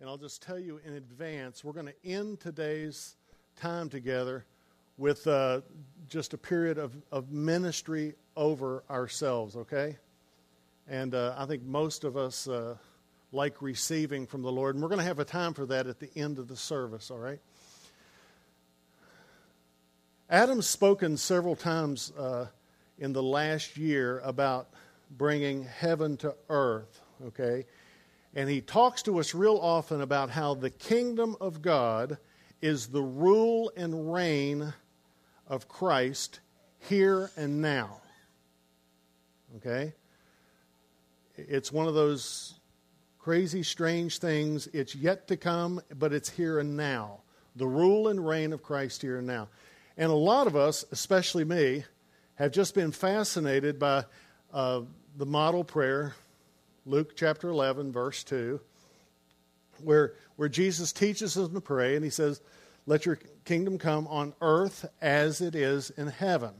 [0.00, 3.16] And I'll just tell you in advance, we're going to end today's
[3.56, 4.44] time together
[4.96, 5.62] with uh,
[6.08, 9.96] just a period of, of ministry over ourselves, okay?
[10.86, 12.76] And uh, I think most of us uh,
[13.32, 14.76] like receiving from the Lord.
[14.76, 17.10] And we're going to have a time for that at the end of the service,
[17.10, 17.40] all right?
[20.30, 22.46] Adam's spoken several times uh,
[23.00, 24.68] in the last year about
[25.10, 27.64] bringing heaven to earth, okay?
[28.34, 32.18] And he talks to us real often about how the kingdom of God
[32.60, 34.72] is the rule and reign
[35.46, 36.40] of Christ
[36.80, 38.00] here and now.
[39.56, 39.94] Okay?
[41.36, 42.54] It's one of those
[43.18, 44.68] crazy, strange things.
[44.72, 47.20] It's yet to come, but it's here and now.
[47.56, 49.48] The rule and reign of Christ here and now.
[49.96, 51.84] And a lot of us, especially me,
[52.36, 54.04] have just been fascinated by
[54.52, 54.82] uh,
[55.16, 56.14] the model prayer
[56.88, 58.58] Luke chapter 11, verse 2,
[59.84, 62.40] where, where Jesus teaches us to pray, and he says,
[62.86, 66.54] Let your kingdom come on earth as it is in heaven.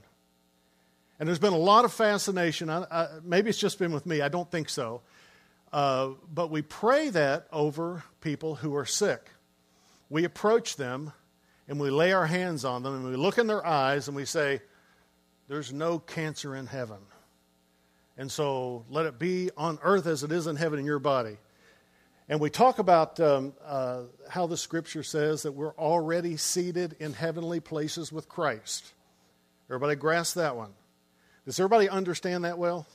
[1.18, 2.68] And there's been a lot of fascination.
[2.68, 4.20] I, I, maybe it's just been with me.
[4.20, 5.00] I don't think so.
[5.72, 9.30] Uh, but we pray that over people who are sick.
[10.10, 11.12] We approach them
[11.68, 14.26] and we lay our hands on them and we look in their eyes and we
[14.26, 14.60] say,
[15.48, 16.98] There's no cancer in heaven.
[18.18, 21.38] And so let it be on earth as it is in heaven in your body.
[22.28, 27.14] And we talk about um, uh, how the scripture says that we're already seated in
[27.14, 28.92] heavenly places with Christ.
[29.70, 30.72] Everybody grasp that one?
[31.46, 32.86] Does everybody understand that well?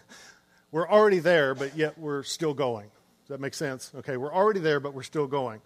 [0.70, 2.86] we're already there, but yet we're still going.
[3.22, 3.90] Does that make sense?
[3.96, 5.60] Okay, we're already there, but we're still going.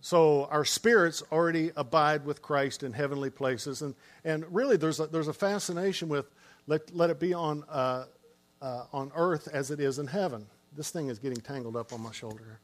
[0.00, 3.80] So our spirits already abide with Christ in heavenly places.
[3.80, 6.26] And, and really, there's a, there's a fascination with
[6.66, 8.04] let, let it be on, uh,
[8.62, 10.46] uh, on earth as it is in heaven.
[10.76, 12.58] This thing is getting tangled up on my shoulder.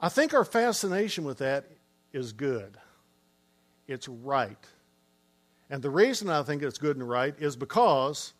[0.00, 1.66] I think our fascination with that
[2.12, 2.78] is good.
[3.86, 4.56] It's right.
[5.68, 8.32] And the reason I think it's good and right is because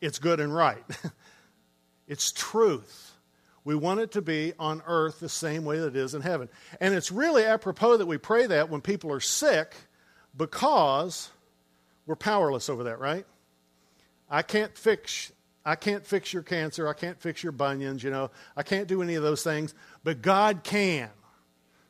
[0.00, 0.84] it's good and right.
[2.08, 3.12] it's truth.
[3.64, 6.48] We want it to be on earth the same way that it is in heaven.
[6.80, 9.74] And it's really apropos that we pray that when people are sick
[10.36, 11.30] because
[12.06, 13.26] we're powerless over that, right?
[14.28, 15.32] I can't fix
[15.66, 18.30] I can't fix your cancer, I can't fix your bunions, you know.
[18.54, 21.08] I can't do any of those things, but God can.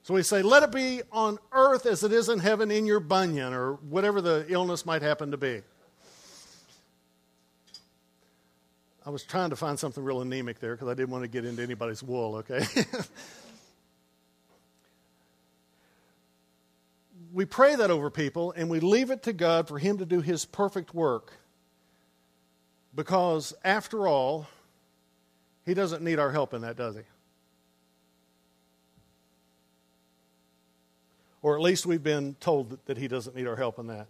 [0.05, 3.00] So we say, let it be on earth as it is in heaven in your
[3.00, 5.62] bunion or whatever the illness might happen to be.
[9.05, 11.44] I was trying to find something real anemic there because I didn't want to get
[11.44, 12.65] into anybody's wool, okay?
[17.34, 20.21] we pray that over people and we leave it to God for Him to do
[20.21, 21.33] His perfect work.
[22.95, 24.47] Because, after all,
[25.67, 27.03] He doesn't need our help in that, does He?
[31.43, 34.06] Or at least we've been told that He doesn't need our help in that.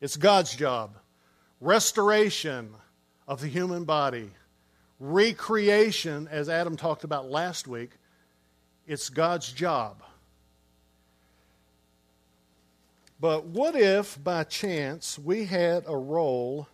[0.00, 0.96] It's God's job.
[1.60, 2.74] Restoration
[3.28, 4.30] of the human body,
[4.98, 7.92] recreation, as Adam talked about last week,
[8.86, 10.02] it's God's job.
[13.20, 16.68] But what if, by chance, we had a role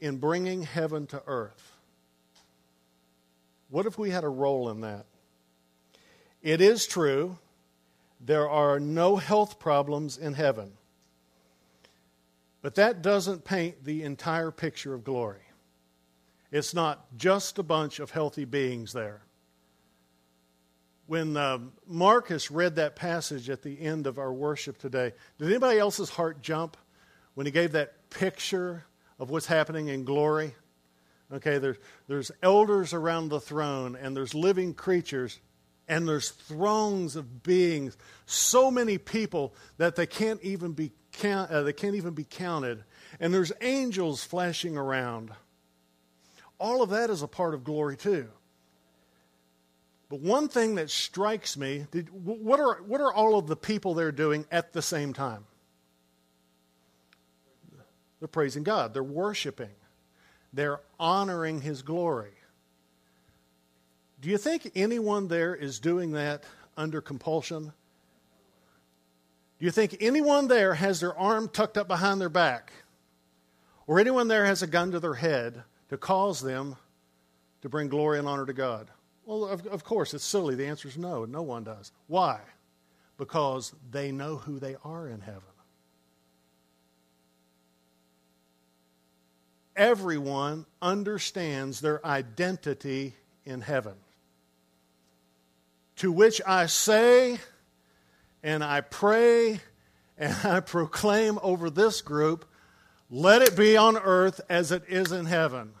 [0.00, 1.76] in bringing heaven to earth?
[3.68, 5.06] What if we had a role in that?
[6.42, 7.38] It is true,
[8.20, 10.72] there are no health problems in heaven.
[12.62, 15.42] But that doesn't paint the entire picture of glory.
[16.50, 19.22] It's not just a bunch of healthy beings there
[21.06, 25.78] when uh, Marcus read that passage at the end of our worship today, did anybody
[25.78, 26.76] else's heart jump
[27.34, 28.84] when he gave that picture
[29.18, 30.54] of what's happening in glory?
[31.32, 35.40] Okay, there's, there's elders around the throne, and there's living creatures,
[35.88, 37.96] and there's throngs of beings,
[38.26, 42.84] so many people that they can't even be count, uh, they can't even be counted,
[43.18, 45.30] and there's angels flashing around.
[46.58, 48.28] All of that is a part of glory too.
[50.12, 53.94] But one thing that strikes me did, what, are, what are all of the people
[53.94, 55.46] there doing at the same time?
[58.18, 59.70] They're praising God, they're worshiping,
[60.52, 62.34] they're honoring His glory.
[64.20, 66.44] Do you think anyone there is doing that
[66.76, 67.72] under compulsion?
[69.58, 72.70] Do you think anyone there has their arm tucked up behind their back?
[73.86, 76.76] Or anyone there has a gun to their head to cause them
[77.62, 78.90] to bring glory and honor to God?
[79.32, 80.54] Well, of, of course, it's silly.
[80.54, 81.24] The answer is no.
[81.24, 81.90] No one does.
[82.06, 82.40] Why?
[83.16, 85.42] Because they know who they are in heaven.
[89.76, 93.14] everyone understands their identity
[93.44, 93.94] in heaven.
[95.96, 97.38] To which I say,
[98.42, 99.60] and I pray,
[100.18, 102.44] and I proclaim over this group
[103.10, 105.72] let it be on earth as it is in heaven.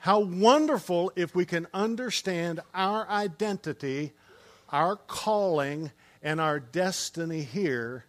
[0.00, 4.12] How wonderful if we can understand our identity,
[4.70, 5.90] our calling,
[6.22, 8.06] and our destiny here,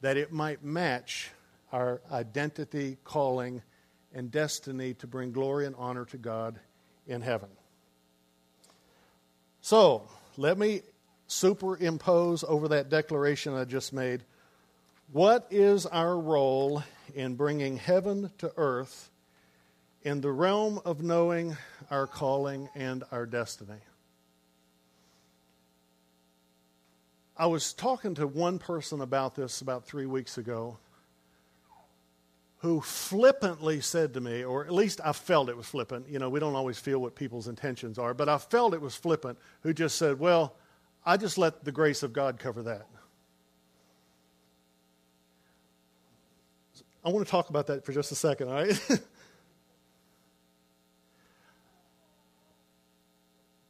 [0.00, 1.30] that it might match
[1.70, 3.62] our identity, calling,
[4.14, 6.58] and destiny to bring glory and honor to God
[7.06, 7.50] in heaven.
[9.60, 10.08] So,
[10.38, 10.80] let me
[11.26, 14.22] superimpose over that declaration I just made
[15.12, 16.82] what is our role
[17.14, 19.10] in bringing heaven to earth
[20.02, 21.56] in the realm of knowing
[21.90, 23.80] our calling and our destiny?
[27.36, 30.78] I was talking to one person about this about three weeks ago
[32.58, 36.08] who flippantly said to me, or at least I felt it was flippant.
[36.08, 38.96] You know, we don't always feel what people's intentions are, but I felt it was
[38.96, 40.54] flippant, who just said, Well,
[41.06, 42.86] I just let the grace of God cover that.
[47.04, 48.90] I want to talk about that for just a second, all right?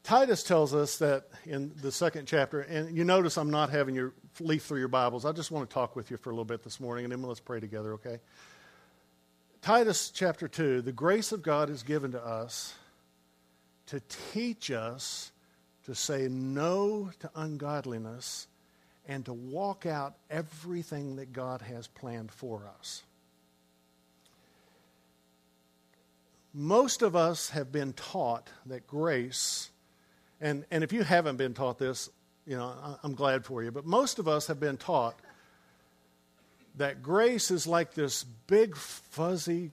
[0.08, 4.14] Titus tells us that in the second chapter, and you notice I'm not having you
[4.40, 5.26] leaf through your Bibles.
[5.26, 7.20] I just want to talk with you for a little bit this morning, and then
[7.20, 8.18] let's pray together, okay?
[9.60, 12.74] Titus chapter 2 the grace of God is given to us
[13.88, 14.00] to
[14.32, 15.30] teach us
[15.84, 18.46] to say no to ungodliness
[19.06, 23.02] and to walk out everything that God has planned for us.
[26.54, 29.70] most of us have been taught that grace,
[30.40, 32.10] and, and if you haven't been taught this,
[32.46, 35.18] you know, I'm glad for you, but most of us have been taught
[36.76, 39.72] that grace is like this big, fuzzy,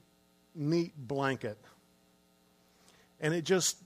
[0.54, 1.58] neat blanket.
[3.20, 3.78] And it just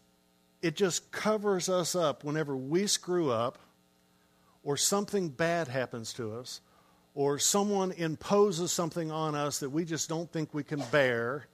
[0.63, 3.59] it just covers us up whenever we screw up
[4.63, 6.61] or something bad happens to us
[7.15, 11.47] or someone imposes something on us that we just don't think we can bear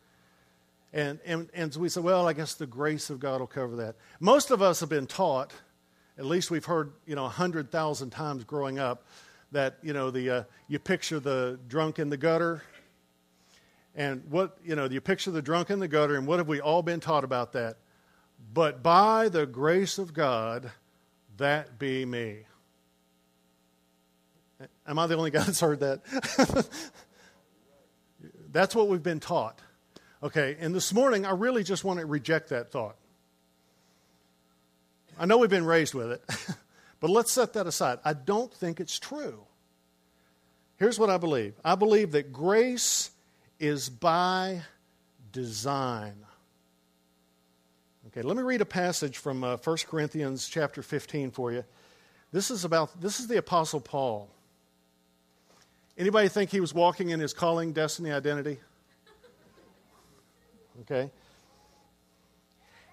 [0.92, 3.96] and, and, and we say, well, I guess the grace of God will cover that.
[4.20, 5.52] Most of us have been taught,
[6.18, 9.06] at least we've heard, you know, 100,000 times growing up,
[9.52, 12.62] that, you know, the, uh, you picture the drunk in the gutter.
[13.94, 16.60] And what, you know, you picture the drunk in the gutter, and what have we
[16.60, 17.78] all been taught about that?
[18.52, 20.70] But by the grace of God,
[21.38, 22.40] that be me.
[24.86, 26.02] Am I the only guy that's heard that?
[28.52, 29.60] that's what we've been taught.
[30.26, 32.96] Okay, and this morning I really just want to reject that thought.
[35.16, 36.24] I know we've been raised with it,
[37.00, 38.00] but let's set that aside.
[38.04, 39.44] I don't think it's true.
[40.78, 43.12] Here's what I believe I believe that grace
[43.60, 44.62] is by
[45.30, 46.16] design.
[48.08, 51.62] Okay, let me read a passage from uh, 1 Corinthians chapter 15 for you.
[52.32, 54.28] This is about this is the apostle Paul.
[55.96, 58.58] Anybody think he was walking in his calling, destiny, identity?
[60.82, 61.10] Okay?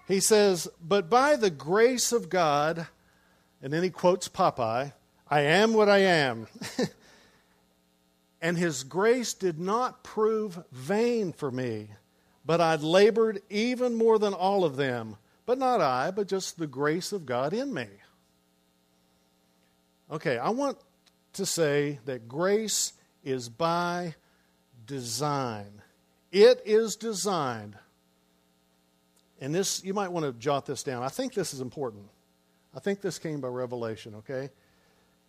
[0.06, 2.86] He says, But by the grace of God,
[3.62, 4.92] and then he quotes Popeye,
[5.28, 6.46] I am what I am.
[8.42, 11.88] and his grace did not prove vain for me,
[12.44, 15.16] but I labored even more than all of them.
[15.46, 17.86] But not I, but just the grace of God in me.
[20.10, 20.78] Okay, I want
[21.34, 22.92] to say that grace
[23.24, 24.14] is by
[24.86, 25.82] design.
[26.34, 27.76] It is designed,
[29.40, 31.04] and this, you might want to jot this down.
[31.04, 32.08] I think this is important.
[32.74, 34.50] I think this came by revelation, okay?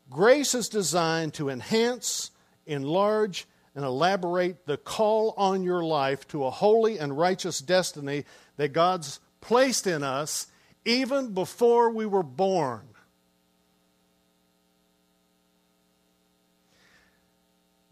[0.09, 2.31] Grace is designed to enhance,
[2.65, 3.45] enlarge,
[3.75, 8.23] and elaborate the call on your life to a holy and righteous destiny
[8.57, 10.47] that God's placed in us
[10.85, 12.87] even before we were born.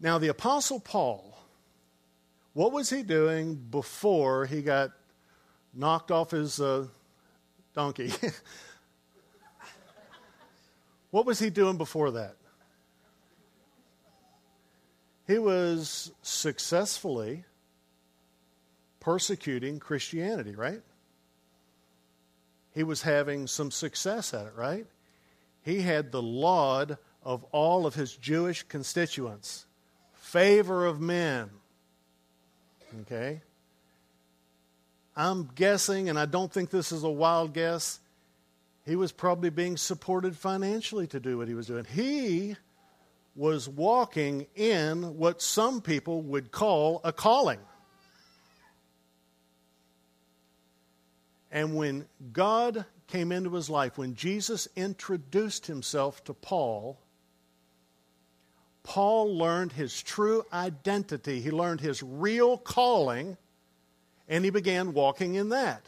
[0.00, 1.33] Now, the Apostle Paul
[2.54, 4.92] what was he doing before he got
[5.74, 6.86] knocked off his uh,
[7.74, 8.12] donkey?
[11.10, 12.36] what was he doing before that?
[15.26, 17.44] He was successfully
[19.00, 20.82] persecuting Christianity, right?
[22.72, 24.86] He was having some success at it, right?
[25.62, 29.66] He had the laud of all of his Jewish constituents,
[30.12, 31.50] favor of men
[33.02, 33.40] Okay?
[35.16, 38.00] I'm guessing, and I don't think this is a wild guess,
[38.84, 41.84] he was probably being supported financially to do what he was doing.
[41.84, 42.56] He
[43.36, 47.58] was walking in what some people would call a calling.
[51.50, 56.98] And when God came into his life, when Jesus introduced himself to Paul,
[58.84, 61.40] Paul learned his true identity.
[61.40, 63.36] He learned his real calling,
[64.28, 65.84] and he began walking in that.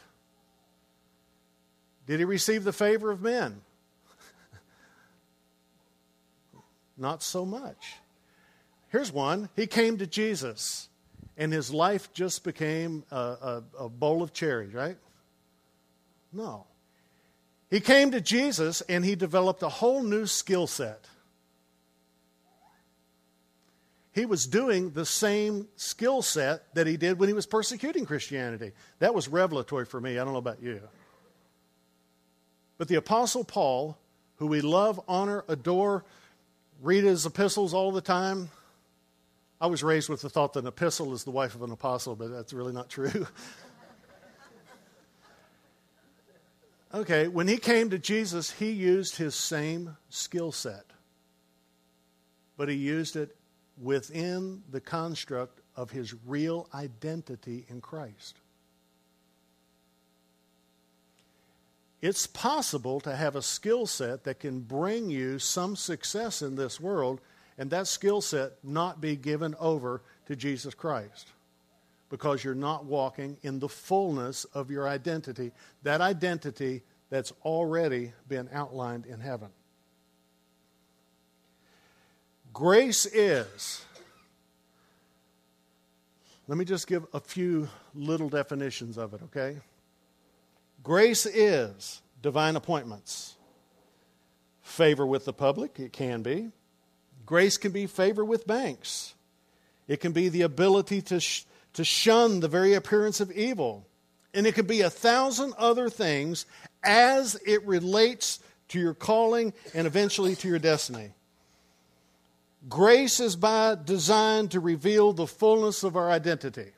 [2.07, 3.61] Did he receive the favor of men?
[6.97, 7.93] Not so much.
[8.89, 9.49] Here's one.
[9.55, 10.89] He came to Jesus,
[11.37, 14.97] and his life just became a, a, a bowl of cherries, right?
[16.33, 16.65] No.
[17.69, 21.05] He came to Jesus, and he developed a whole new skill set.
[24.17, 28.71] He was doing the same skill set that he did when he was persecuting Christianity.
[28.97, 30.17] That was revelatory for me.
[30.17, 30.81] I don't know about you.
[32.79, 33.95] But the Apostle Paul,
[34.37, 36.03] who we love, honor, adore,
[36.81, 38.49] read his epistles all the time.
[39.61, 42.15] I was raised with the thought that an epistle is the wife of an apostle,
[42.15, 43.27] but that's really not true.
[46.95, 50.85] okay, when he came to Jesus, he used his same skill set,
[52.57, 53.36] but he used it
[53.81, 58.39] within the construct of his real identity in Christ.
[62.01, 66.79] It's possible to have a skill set that can bring you some success in this
[66.79, 67.21] world,
[67.57, 71.31] and that skill set not be given over to Jesus Christ
[72.09, 75.51] because you're not walking in the fullness of your identity,
[75.83, 79.49] that identity that's already been outlined in heaven.
[82.57, 83.85] Grace is,
[86.47, 89.57] let me just give a few little definitions of it, okay?
[90.81, 93.35] Grace is divine appointments.
[94.63, 96.49] Favor with the public, it can be.
[97.27, 99.13] Grace can be favor with banks.
[99.87, 103.85] It can be the ability to, sh- to shun the very appearance of evil.
[104.33, 106.47] And it can be a thousand other things
[106.83, 111.11] as it relates to your calling and eventually to your destiny.
[112.67, 116.71] Grace is by design to reveal the fullness of our identity.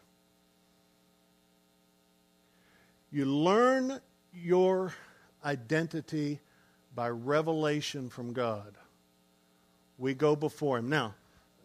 [3.12, 4.00] You learn
[4.34, 4.94] your
[5.44, 6.40] identity
[6.94, 8.76] by revelation from God.
[9.98, 10.90] We go before Him.
[10.90, 11.16] Now,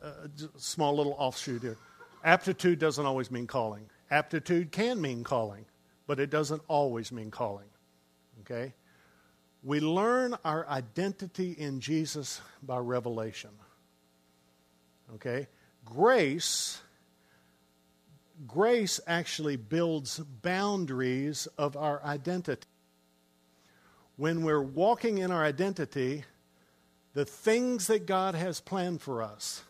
[0.02, 1.76] uh, small little offshoot here.
[2.25, 3.88] Aptitude doesn't always mean calling.
[4.11, 5.66] Aptitude can mean calling,
[6.06, 7.66] but it doesn't always mean calling.
[8.40, 8.73] Okay?
[9.62, 13.50] We learn our identity in Jesus by revelation.
[15.12, 15.49] Okay?
[15.84, 16.80] Grace
[18.46, 22.66] grace actually builds boundaries of our identity.
[24.16, 26.25] When we're walking in our identity,
[27.14, 29.62] the things that God has planned for us,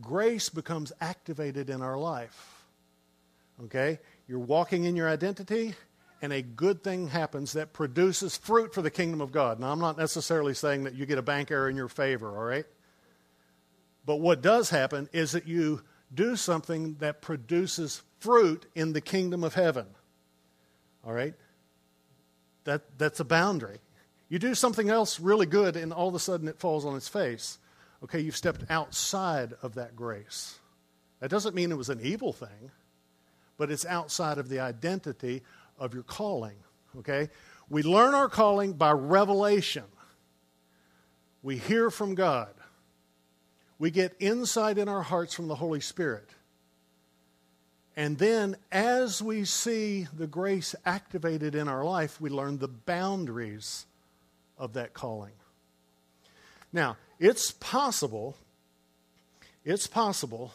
[0.00, 2.64] grace becomes activated in our life.
[3.64, 4.00] Okay?
[4.26, 5.74] You're walking in your identity,
[6.22, 9.60] and a good thing happens that produces fruit for the kingdom of God.
[9.60, 12.44] Now, I'm not necessarily saying that you get a bank error in your favor, all
[12.44, 12.66] right?
[14.06, 15.82] But what does happen is that you
[16.12, 19.86] do something that produces fruit in the kingdom of heaven.
[21.04, 21.34] All right?
[22.64, 23.78] That, that's a boundary.
[24.28, 27.08] You do something else really good, and all of a sudden it falls on its
[27.08, 27.58] face.
[28.02, 30.58] Okay, you've stepped outside of that grace.
[31.20, 32.70] That doesn't mean it was an evil thing,
[33.56, 35.42] but it's outside of the identity
[35.78, 36.56] of your calling.
[36.98, 37.28] Okay?
[37.68, 39.84] We learn our calling by revelation.
[41.42, 42.54] We hear from God.
[43.78, 46.28] We get insight in our hearts from the Holy Spirit.
[47.96, 53.86] And then, as we see the grace activated in our life, we learn the boundaries
[54.58, 55.32] of that calling.
[56.72, 58.36] Now, it's possible,
[59.64, 60.52] it's possible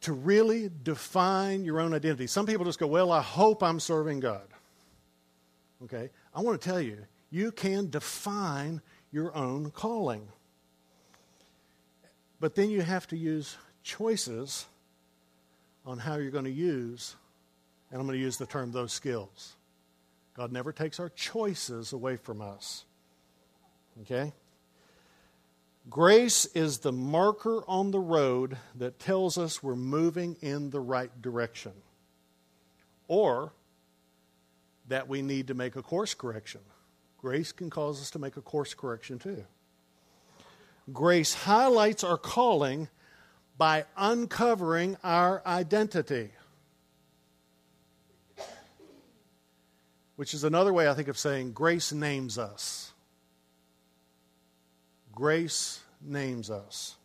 [0.00, 2.26] to really define your own identity.
[2.26, 4.46] Some people just go, Well, I hope I'm serving God.
[5.84, 6.10] Okay?
[6.34, 6.98] I want to tell you,
[7.30, 8.80] you can define
[9.12, 10.26] your own calling.
[12.40, 14.66] But then you have to use choices
[15.84, 17.16] on how you're going to use,
[17.90, 19.54] and I'm going to use the term those skills.
[20.34, 22.84] God never takes our choices away from us.
[24.02, 24.32] Okay?
[25.90, 31.10] Grace is the marker on the road that tells us we're moving in the right
[31.22, 31.72] direction.
[33.08, 33.52] Or
[34.88, 36.60] that we need to make a course correction.
[37.18, 39.44] Grace can cause us to make a course correction too.
[40.92, 42.88] Grace highlights our calling
[43.56, 46.30] by uncovering our identity.
[50.16, 52.92] Which is another way, I think, of saying grace names us.
[55.12, 56.96] Grace names us.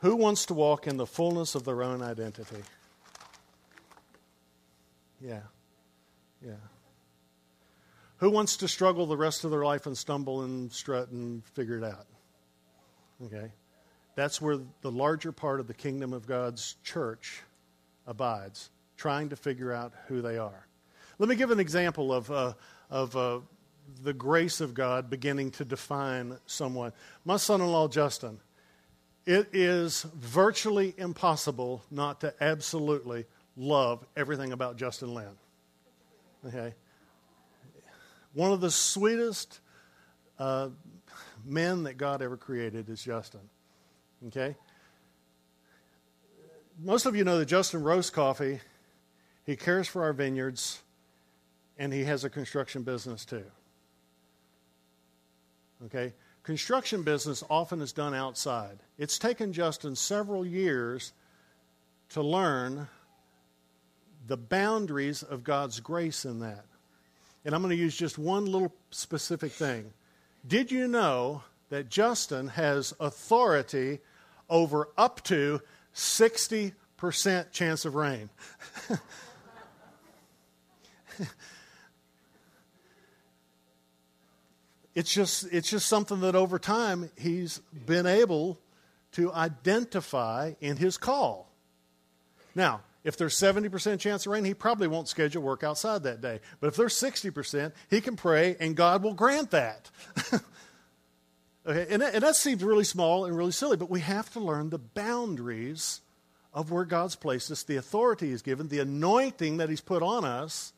[0.00, 2.62] Who wants to walk in the fullness of their own identity?
[5.20, 5.40] Yeah.
[6.44, 6.54] Yeah.
[8.20, 11.78] Who wants to struggle the rest of their life and stumble and strut and figure
[11.78, 12.06] it out?
[13.24, 13.50] Okay.
[14.14, 17.42] That's where the larger part of the kingdom of God's church
[18.06, 20.66] abides, trying to figure out who they are.
[21.18, 22.52] Let me give an example of, uh,
[22.90, 23.40] of uh,
[24.02, 26.92] the grace of God beginning to define someone.
[27.24, 28.38] My son in law, Justin,
[29.24, 33.24] it is virtually impossible not to absolutely
[33.56, 35.38] love everything about Justin Lynn.
[36.46, 36.74] Okay?
[38.32, 39.60] One of the sweetest
[40.38, 40.68] uh,
[41.44, 43.40] men that God ever created is Justin.
[44.28, 44.56] Okay?
[46.78, 48.60] Most of you know that Justin roasts coffee,
[49.44, 50.80] he cares for our vineyards,
[51.78, 53.44] and he has a construction business too.
[55.86, 56.12] Okay?
[56.42, 58.78] Construction business often is done outside.
[58.98, 61.12] It's taken Justin several years
[62.10, 62.88] to learn
[64.26, 66.64] the boundaries of God's grace in that.
[67.44, 69.92] And I'm going to use just one little specific thing.
[70.46, 74.00] Did you know that Justin has authority
[74.48, 75.60] over up to
[75.94, 78.30] 60% chance of rain?
[84.94, 88.58] it's just it's just something that over time he's been able
[89.12, 91.50] to identify in his call.
[92.54, 96.40] Now, if there's 70% chance of rain, he probably won't schedule work outside that day.
[96.60, 99.90] But if there's 60%, he can pray and God will grant that.
[101.66, 104.40] okay, and that, and that seems really small and really silly, but we have to
[104.40, 106.02] learn the boundaries
[106.52, 110.24] of where God's placed us, the authority He's given, the anointing that He's put on
[110.24, 110.72] us,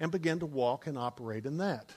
[0.00, 1.92] and begin to walk and operate in that.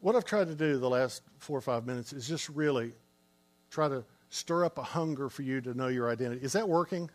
[0.00, 2.92] What I've tried to do the last four or five minutes is just really
[3.70, 6.42] try to stir up a hunger for you to know your identity.
[6.42, 7.10] Is that working?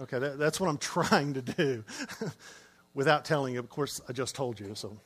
[0.00, 1.84] Okay, that, that's what I'm trying to do
[2.94, 3.60] without telling you.
[3.60, 4.96] Of course, I just told you, so.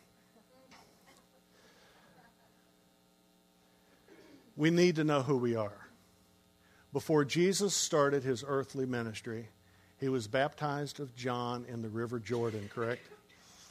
[4.56, 5.72] We need to know who we are.
[6.92, 9.48] Before Jesus started his earthly ministry,
[9.98, 13.00] he was baptized of John in the River Jordan, correct?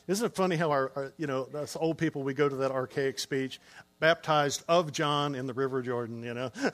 [0.07, 2.71] Isn't it funny how our, our, you know, us old people, we go to that
[2.71, 3.59] archaic speech,
[3.99, 6.51] baptized of John in the River Jordan, you know?
[6.63, 6.71] I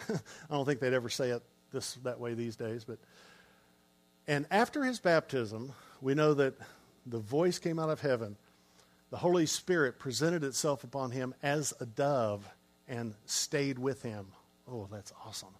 [0.53, 2.99] don't think they'd ever say it this that way these days, but
[4.27, 6.55] and after his baptism, we know that
[7.05, 8.35] the voice came out of heaven.
[9.11, 12.47] The Holy Spirit presented itself upon him as a dove
[12.87, 14.27] and stayed with him.
[14.67, 15.53] Oh, that's awesome.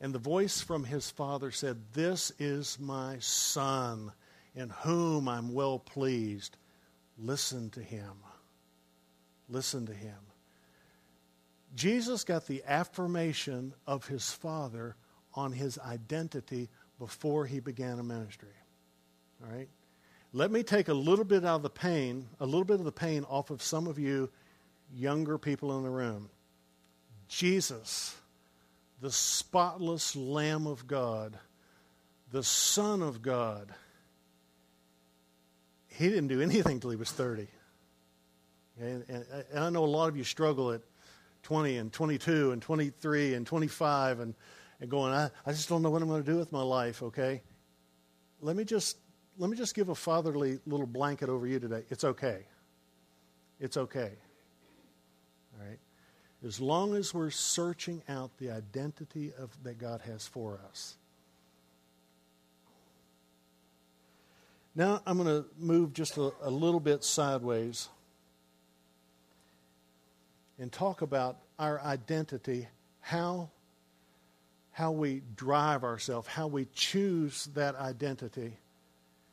[0.00, 4.12] And the voice from his father said, This is my son
[4.54, 6.56] in whom I'm well pleased.
[7.18, 8.12] Listen to him.
[9.48, 10.18] Listen to him.
[11.74, 14.96] Jesus got the affirmation of his Father
[15.34, 18.48] on his identity before he began a ministry.
[19.42, 19.68] All right?
[20.32, 22.92] Let me take a little bit out of the pain, a little bit of the
[22.92, 24.30] pain off of some of you
[24.94, 26.30] younger people in the room.
[27.28, 28.14] Jesus,
[29.00, 31.38] the spotless Lamb of God,
[32.30, 33.72] the Son of God,
[35.88, 37.46] he didn't do anything till he was 30.
[38.80, 40.80] And, and, and, I know a lot of you struggle at
[41.42, 44.34] 20 and 22 and 23 and 25 and,
[44.80, 47.02] and going, I, I just don't know what I'm going to do with my life,
[47.02, 47.42] okay?
[48.40, 48.96] Let me just
[49.38, 51.84] let me just give a fatherly little blanket over you today.
[51.88, 52.40] It's okay.
[53.60, 54.12] It's okay.
[55.54, 55.78] All right?
[56.44, 60.96] As long as we're searching out the identity of, that God has for us.
[64.74, 67.88] Now I'm going to move just a, a little bit sideways
[70.58, 72.68] and talk about our identity,
[73.00, 73.50] how,
[74.70, 78.58] how we drive ourselves, how we choose that identity,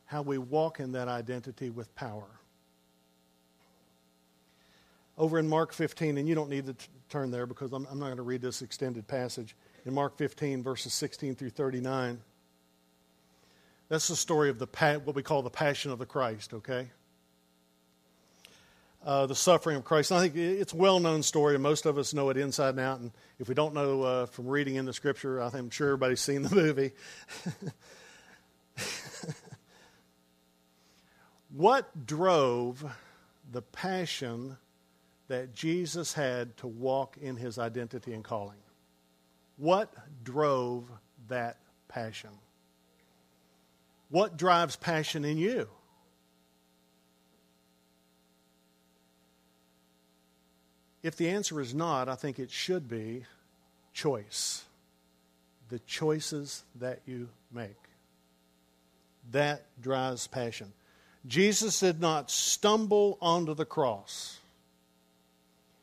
[0.06, 2.28] how we walk in that identity with power.
[5.18, 7.98] Over in Mark 15, and you don't need to t- turn there because I'm, I'm
[7.98, 9.54] not going to read this extended passage.
[9.84, 12.20] In Mark 15, verses 16 through 39.
[13.90, 14.66] That's the story of the
[15.04, 16.90] what we call the Passion of the Christ, okay?
[19.02, 20.10] Uh, the suffering of Christ.
[20.10, 22.70] And I think it's a well known story, and most of us know it inside
[22.70, 23.00] and out.
[23.00, 25.88] And if we don't know uh, from reading in the scripture, I think I'm sure
[25.88, 26.92] everybody's seen the movie.
[31.56, 32.84] what drove
[33.50, 34.58] the passion
[35.28, 38.58] that Jesus had to walk in his identity and calling?
[39.56, 40.90] What drove
[41.28, 41.56] that
[41.88, 42.30] passion?
[44.10, 45.68] What drives passion in you?
[51.02, 53.24] If the answer is not, I think it should be
[53.92, 54.64] choice.
[55.68, 57.76] The choices that you make.
[59.32, 60.72] that drives passion.
[61.26, 64.38] Jesus did not stumble onto the cross.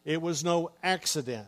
[0.03, 1.47] It was no accident.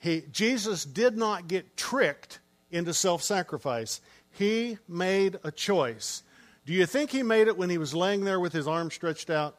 [0.00, 4.00] He, Jesus did not get tricked into self sacrifice.
[4.32, 6.22] He made a choice.
[6.66, 9.30] Do you think he made it when he was laying there with his arms stretched
[9.30, 9.56] out?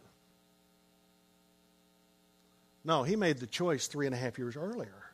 [2.83, 5.09] No, he made the choice three and a half years earlier.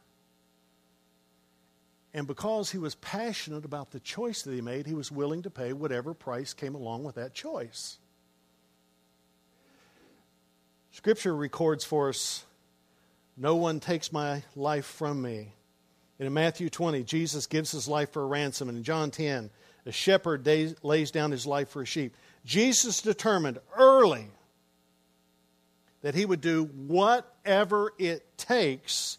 [2.14, 5.50] And because he was passionate about the choice that he made, he was willing to
[5.50, 7.98] pay whatever price came along with that choice.
[10.92, 12.46] Scripture records for us
[13.38, 15.52] no one takes my life from me.
[16.18, 18.70] And in Matthew 20, Jesus gives his life for a ransom.
[18.70, 19.50] And in John 10,
[19.86, 20.48] a shepherd
[20.84, 22.16] lays down his life for a sheep.
[22.46, 24.30] Jesus determined early
[26.06, 29.18] that he would do whatever it takes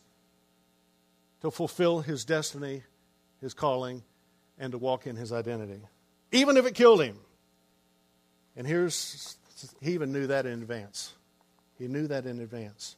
[1.40, 2.85] to fulfill his destiny,
[3.40, 4.05] his calling,
[4.57, 5.81] and to walk in his identity,
[6.31, 7.18] even if it killed him.
[8.57, 9.37] And here's,
[9.81, 11.12] he even knew that in advance.
[11.77, 12.94] He knew that in advance.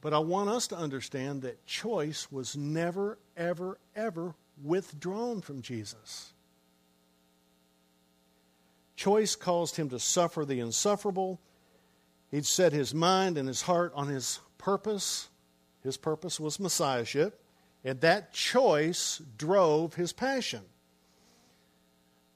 [0.00, 6.32] But I want us to understand that choice was never, ever, ever withdrawn from Jesus.
[8.96, 11.38] Choice caused him to suffer the insufferable.
[12.30, 15.28] He'd set his mind and his heart on his purpose.
[15.82, 17.42] His purpose was messiahship,
[17.84, 20.62] and that choice drove his passion.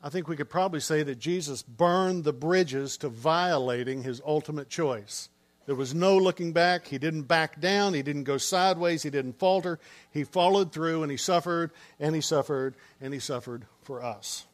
[0.02, 4.68] I think we could probably say that Jesus burned the bridges to violating his ultimate
[4.68, 5.28] choice.
[5.66, 6.88] There was no looking back.
[6.88, 7.94] He didn't back down.
[7.94, 9.04] He didn't go sideways.
[9.04, 9.78] He didn't falter.
[10.10, 14.46] He followed through and he suffered and he suffered and he suffered for us.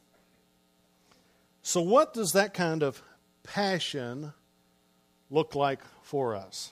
[1.63, 3.01] So, what does that kind of
[3.41, 4.33] passion
[5.29, 6.71] look like for us?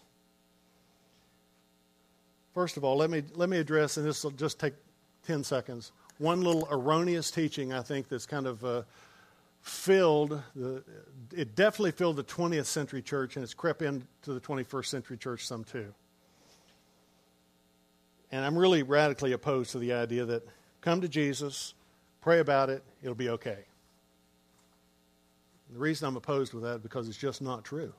[2.54, 4.74] First of all, let me, let me address, and this will just take
[5.28, 8.63] 10 seconds, one little erroneous teaching I think that's kind of.
[8.63, 8.82] Uh,
[9.67, 10.84] filled the,
[11.36, 15.46] it definitely filled the 20th century church and it's crept into the 21st century church
[15.46, 15.93] some too.
[18.32, 20.48] And I'm really radically opposed to the idea that
[20.82, 21.74] come to Jesus,
[22.22, 23.65] pray about it, it'll be okay.
[25.72, 27.93] The reason I'm opposed with that is because it's just not true.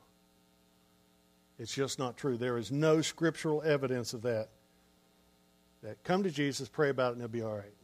[1.59, 2.37] It's just not true.
[2.37, 4.49] There is no scriptural evidence of that.
[5.83, 7.75] That come to Jesus, pray about it, and it'll be all right.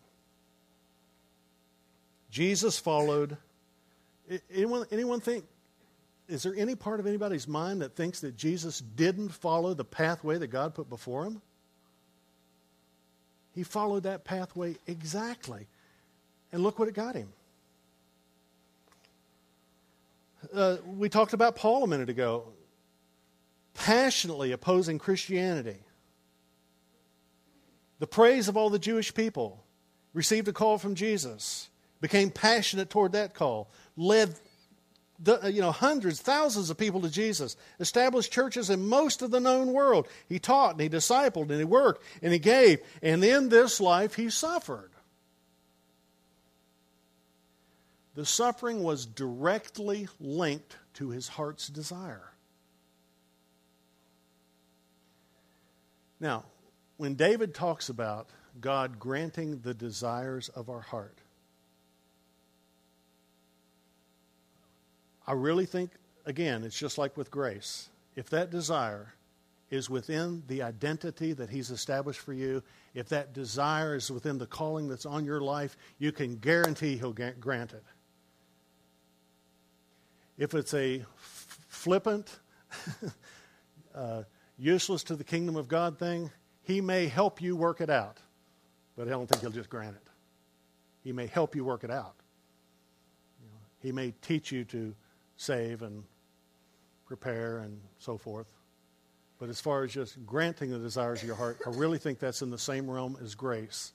[2.30, 3.36] Jesus followed
[4.52, 5.44] Anyone, anyone think,
[6.28, 10.38] is there any part of anybody's mind that thinks that Jesus didn't follow the pathway
[10.38, 11.42] that God put before him?
[13.54, 15.66] He followed that pathway exactly.
[16.52, 17.28] And look what it got him.
[20.52, 22.44] Uh, we talked about Paul a minute ago,
[23.74, 25.78] passionately opposing Christianity.
[27.98, 29.64] The praise of all the Jewish people
[30.12, 31.68] received a call from Jesus,
[32.00, 34.34] became passionate toward that call led
[35.18, 39.30] the, uh, you know, hundreds, thousands of people to Jesus, established churches in most of
[39.30, 40.08] the known world.
[40.28, 42.80] He taught and he discipled and he worked and he gave.
[43.02, 44.90] And in this life, he suffered.
[48.14, 52.33] The suffering was directly linked to his heart's desire.
[56.24, 56.44] Now,
[56.96, 61.18] when David talks about God granting the desires of our heart,
[65.26, 65.90] I really think,
[66.24, 67.90] again, it's just like with grace.
[68.16, 69.12] If that desire
[69.68, 72.62] is within the identity that He's established for you,
[72.94, 77.12] if that desire is within the calling that's on your life, you can guarantee He'll
[77.12, 77.84] grant it.
[80.38, 81.04] If it's a
[81.68, 82.38] flippant,
[83.94, 84.22] uh,
[84.58, 86.30] useless to the kingdom of God thing,
[86.62, 88.18] He may help you work it out,
[88.96, 90.10] but I don't think He'll just grant it.
[91.04, 92.14] He may help you work it out.
[93.40, 94.94] You know, he may teach you to
[95.36, 96.02] save and
[97.06, 98.46] prepare and so forth.
[99.38, 102.40] But as far as just granting the desires of your heart, I really think that's
[102.40, 103.92] in the same realm as grace.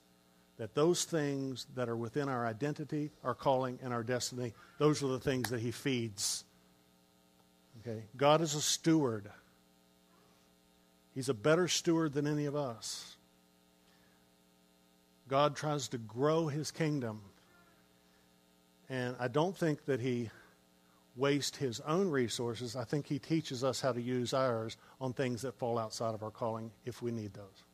[0.58, 5.08] That those things that are within our identity, our calling, and our destiny, those are
[5.08, 6.44] the things that He feeds.
[7.80, 8.04] Okay?
[8.16, 9.30] God is a steward.
[11.14, 13.16] He's a better steward than any of us.
[15.28, 17.20] God tries to grow His kingdom.
[18.88, 20.30] And I don't think that He
[21.16, 22.76] wastes his own resources.
[22.76, 26.22] I think he teaches us how to use ours on things that fall outside of
[26.22, 27.64] our calling if we need those.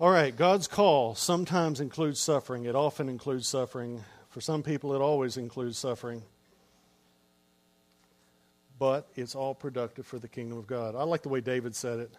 [0.00, 2.64] All right, God's call sometimes includes suffering.
[2.64, 4.04] It often includes suffering.
[4.28, 6.22] For some people, it always includes suffering.
[8.84, 10.94] But it's all productive for the kingdom of God.
[10.94, 12.12] I like the way David said it.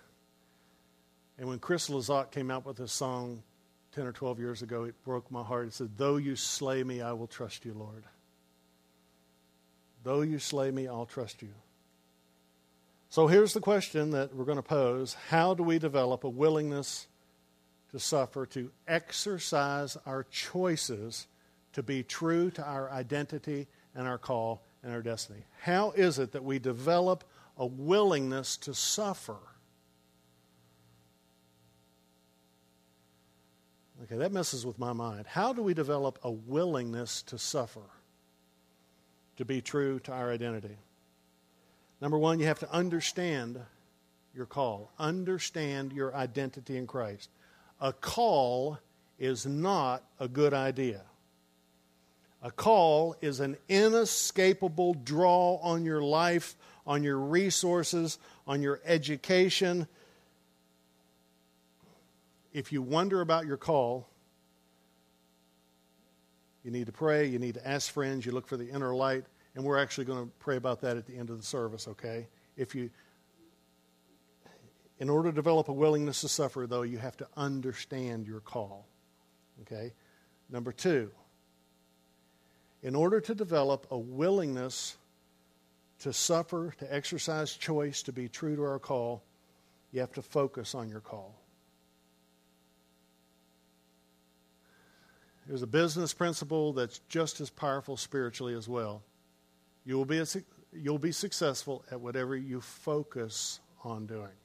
[1.37, 3.43] And when Chris Lizotte came out with his song,
[3.91, 5.67] 10 or 12 years ago, it broke my heart.
[5.67, 8.03] It said, Though you slay me, I will trust you, Lord.
[10.01, 11.53] Though you slay me, I'll trust you.
[13.09, 17.05] So here's the question that we're going to pose How do we develop a willingness
[17.91, 21.27] to suffer, to exercise our choices
[21.73, 25.43] to be true to our identity and our call and our destiny?
[25.61, 27.23] How is it that we develop
[27.57, 29.37] a willingness to suffer?
[34.03, 35.25] Okay, that messes with my mind.
[35.25, 37.81] How do we develop a willingness to suffer,
[39.37, 40.77] to be true to our identity?
[41.99, 43.59] Number one, you have to understand
[44.35, 47.29] your call, understand your identity in Christ.
[47.81, 48.77] A call
[49.17, 51.01] is not a good idea.
[52.45, 56.55] A call is an inescapable draw on your life,
[56.85, 59.87] on your resources, on your education,
[62.55, 64.07] if you wonder about your call,
[66.63, 69.25] you need to pray, you need to ask friends, you look for the inner light,
[69.55, 72.27] and we're actually going to pray about that at the end of the service, okay?
[72.55, 72.91] If you
[74.99, 78.87] in order to develop a willingness to suffer, though, you have to understand your call.
[79.63, 79.91] Okay?
[80.49, 81.11] Number two,
[82.85, 84.95] in order to develop a willingness
[85.97, 89.23] to suffer, to exercise choice, to be true to our call,
[89.91, 91.33] you have to focus on your call.
[95.47, 99.01] There's a business principle that's just as powerful spiritually as well.
[99.83, 100.25] You will be, a,
[100.71, 104.37] you'll be successful at whatever you focus on doing.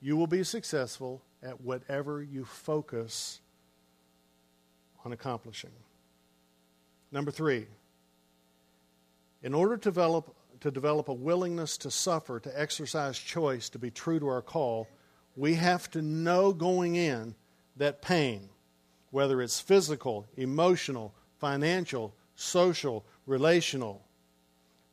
[0.00, 3.40] You will be successful at whatever you focus
[5.04, 5.72] on accomplishing.
[7.12, 7.66] Number three,
[9.42, 13.90] in order to develop, to develop a willingness to suffer, to exercise choice, to be
[13.90, 14.88] true to our call,
[15.36, 17.34] we have to know going in
[17.76, 18.48] that pain,
[19.10, 24.02] whether it's physical, emotional, financial, social, relational.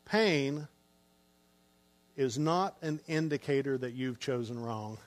[0.06, 0.67] Pain
[2.15, 4.97] is not an indicator that you've chosen wrong.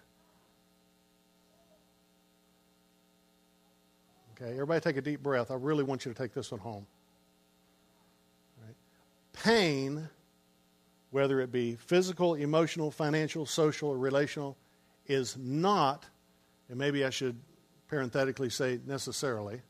[4.32, 5.50] Okay, everybody take a deep breath.
[5.50, 6.86] I really want you to take this one home.
[9.46, 10.08] Pain,
[11.12, 14.56] whether it be physical, emotional, financial, social, or relational,
[15.06, 16.04] is not,
[16.68, 17.38] and maybe I should
[17.86, 19.60] parenthetically say necessarily,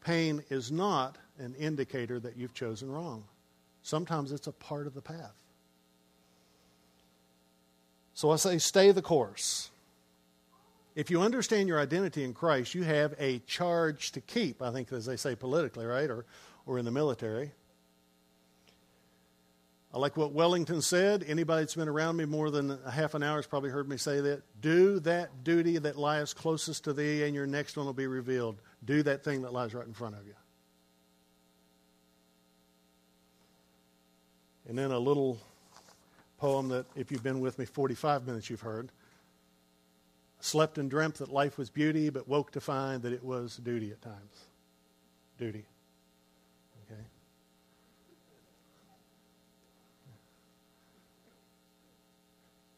[0.00, 3.24] pain is not an indicator that you've chosen wrong.
[3.82, 5.34] Sometimes it's a part of the path.
[8.12, 9.72] So I say, stay the course.
[10.94, 14.92] If you understand your identity in Christ, you have a charge to keep, I think,
[14.92, 16.08] as they say politically, right?
[16.08, 16.26] Or,
[16.64, 17.50] or in the military.
[19.94, 21.24] I like what Wellington said.
[21.24, 23.96] Anybody that's been around me more than a half an hour has probably heard me
[23.96, 24.42] say that.
[24.60, 28.56] Do that duty that lies closest to thee, and your next one will be revealed.
[28.84, 30.34] Do that thing that lies right in front of you.
[34.68, 35.38] And then a little
[36.38, 38.90] poem that, if you've been with me 45 minutes, you've heard.
[40.40, 43.92] Slept and dreamt that life was beauty, but woke to find that it was duty
[43.92, 44.46] at times.
[45.38, 45.66] Duty.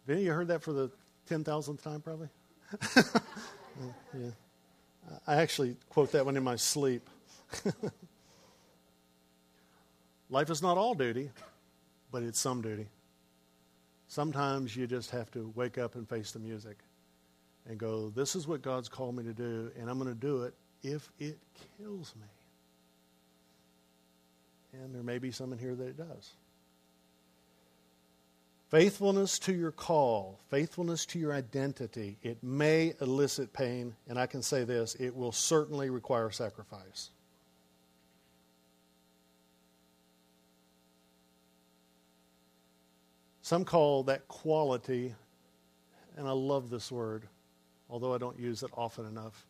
[0.06, 0.90] Vinny, you heard that for the
[1.28, 2.28] 10,000th time, probably?
[4.14, 4.30] yeah.
[5.26, 7.08] I actually quote that one in my sleep.
[10.30, 11.30] Life is not all duty,
[12.10, 12.86] but it's some duty.
[14.08, 16.78] Sometimes you just have to wake up and face the music
[17.68, 20.42] and go, This is what God's called me to do, and I'm going to do
[20.42, 21.38] it if it
[21.78, 22.26] kills me.
[24.72, 26.32] And there may be some in here that it does.
[28.68, 34.42] Faithfulness to your call, faithfulness to your identity, it may elicit pain, and I can
[34.42, 37.10] say this it will certainly require sacrifice.
[43.40, 45.14] Some call that quality,
[46.16, 47.28] and I love this word,
[47.88, 49.46] although I don't use it often enough.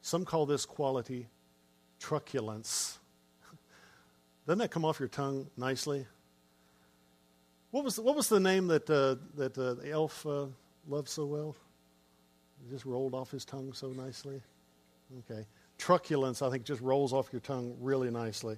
[0.00, 1.28] Some call this quality
[2.00, 2.98] truculence.
[4.46, 6.06] Doesn't that come off your tongue nicely?
[7.76, 10.46] What was what was the name that uh, that uh, the elf uh,
[10.88, 11.54] loved so well?
[12.64, 14.40] It just rolled off his tongue so nicely.
[15.18, 15.44] Okay,
[15.76, 18.56] truculence I think just rolls off your tongue really nicely.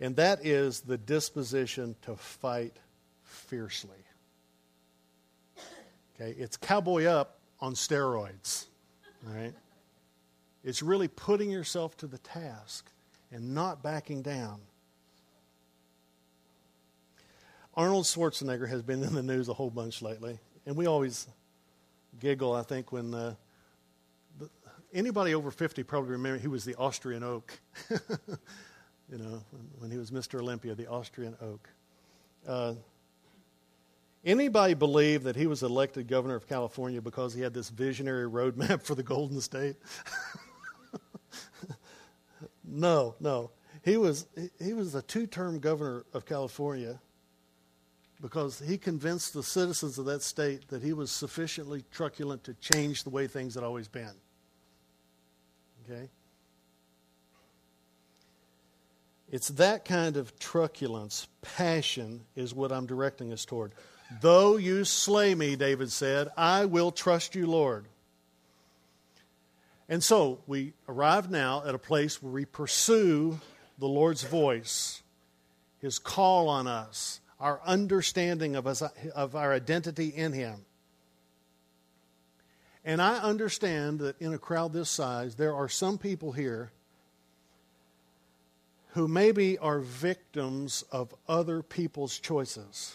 [0.00, 2.76] And that is the disposition to fight
[3.22, 4.02] fiercely.
[6.16, 8.66] Okay, it's cowboy up on steroids.
[9.28, 9.54] All right?
[10.64, 12.90] It's really putting yourself to the task
[13.30, 14.58] and not backing down.
[17.78, 20.36] Arnold Schwarzenegger has been in the news a whole bunch lately,
[20.66, 21.28] and we always
[22.18, 23.34] giggle, I think, when uh,
[24.40, 24.50] the,
[24.92, 27.56] anybody over 50 probably remember he was the Austrian oak.
[27.88, 27.98] you
[29.12, 30.40] know, when, when, he was Mr.
[30.40, 31.70] Olympia, the Austrian oak.
[32.48, 32.74] Uh,
[34.24, 38.82] anybody believe that he was elected governor of California because he had this visionary roadmap
[38.86, 39.76] for the Golden State?
[42.64, 43.52] no, no.
[43.84, 44.26] He was,
[44.60, 46.98] he was a two term governor of California
[48.20, 53.04] because he convinced the citizens of that state that he was sufficiently truculent to change
[53.04, 54.14] the way things had always been.
[55.88, 56.08] Okay?
[59.30, 63.72] It's that kind of truculence, passion, is what I'm directing us toward.
[64.20, 67.84] Though you slay me, David said, I will trust you, Lord.
[69.88, 73.38] And so we arrive now at a place where we pursue
[73.78, 75.02] the Lord's voice,
[75.80, 78.82] his call on us, our understanding of, us,
[79.14, 80.64] of our identity in him.
[82.84, 86.72] And I understand that in a crowd this size, there are some people here
[88.92, 92.94] who maybe are victims of other people's choices,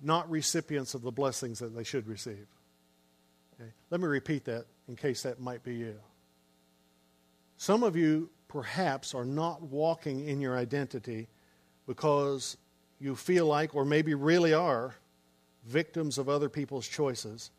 [0.00, 2.46] not recipients of the blessings that they should receive.
[3.60, 3.70] Okay?
[3.90, 5.96] Let me repeat that in case that might be you.
[7.56, 11.28] Some of you perhaps are not walking in your identity
[11.86, 12.56] because
[13.00, 14.94] you feel like, or maybe really are,
[15.66, 17.50] victims of other people's choices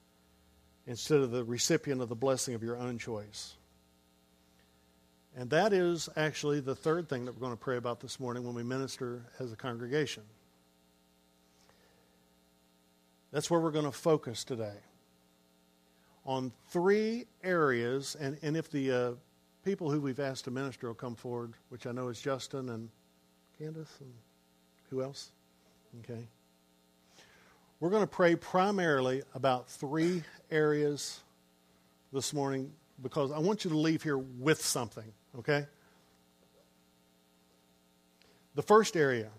[0.87, 3.55] instead of the recipient of the blessing of your own choice.
[5.37, 8.45] And that is actually the third thing that we're going to pray about this morning
[8.45, 10.23] when we minister as a congregation.
[13.31, 14.77] That's where we're going to focus today
[16.25, 18.15] on three areas.
[18.19, 19.11] And, and if the uh,
[19.65, 22.89] people who we've asked to minister will come forward, which I know is Justin and
[23.59, 24.11] Candace and
[24.89, 25.31] who else?
[26.03, 26.27] Okay.
[27.79, 31.19] We're going to pray primarily about three areas
[32.11, 35.67] this morning because I want you to leave here with something, okay?
[38.55, 39.29] The first area,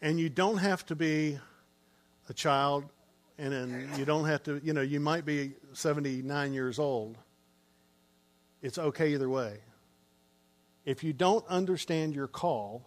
[0.00, 1.38] and you don't have to be
[2.28, 2.84] a child,
[3.38, 7.16] and then you don't have to, you know, you might be 79 years old.
[8.62, 9.58] It's okay either way.
[10.88, 12.82] If you don't understand your call,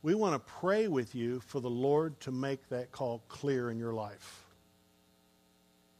[0.00, 3.78] we want to pray with you for the Lord to make that call clear in
[3.78, 4.46] your life.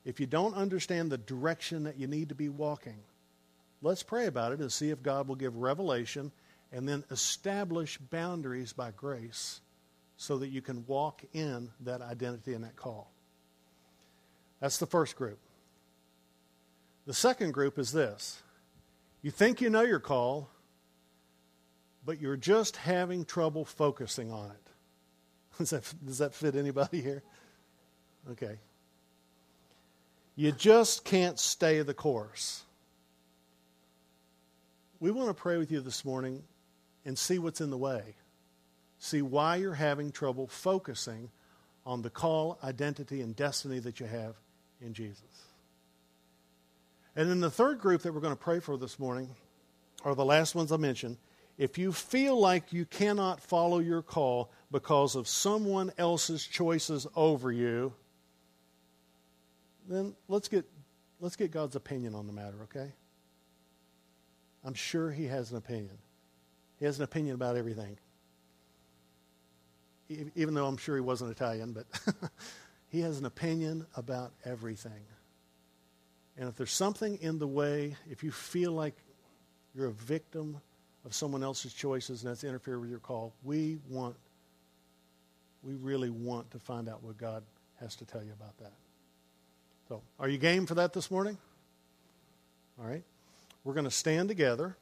[0.07, 2.97] If you don't understand the direction that you need to be walking,
[3.83, 6.33] let's pray about it and see if God will give revelation
[6.73, 9.61] and then establish boundaries by grace
[10.17, 13.11] so that you can walk in that identity and that call.
[14.61, 15.41] That's the first group.
[17.05, 18.43] The second group is this
[19.21, 20.49] you think you know your call,
[22.05, 24.71] but you're just having trouble focusing on it.
[25.59, 27.23] Does that, does that fit anybody here?
[28.31, 28.59] Okay.
[30.37, 32.63] You just can't stay the course.
[35.01, 36.43] We want to pray with you this morning
[37.05, 38.15] and see what's in the way.
[38.99, 41.31] See why you're having trouble focusing
[41.85, 44.37] on the call, identity, and destiny that you have
[44.81, 45.45] in Jesus.
[47.17, 49.29] And then the third group that we're going to pray for this morning
[50.05, 51.19] are the last ones I mentioned
[51.61, 57.53] if you feel like you cannot follow your call because of someone else's choices over
[57.53, 57.93] you,
[59.87, 60.65] then let's get,
[61.21, 62.91] let's get God's opinion on the matter, okay?
[64.65, 65.99] I'm sure He has an opinion.
[66.79, 67.99] He has an opinion about everything.
[70.09, 71.85] Even though I'm sure He wasn't Italian, but
[72.89, 75.05] He has an opinion about everything.
[76.39, 78.95] And if there's something in the way, if you feel like
[79.75, 80.63] you're a victim
[81.05, 84.17] of someone else's choices and that's interfere with your call, we want,
[85.63, 87.43] we really want to find out what God
[87.81, 88.73] has to tell you about that.
[89.89, 91.37] So, are you game for that this morning?
[92.79, 93.03] All right.
[93.65, 94.77] We're going to stand together.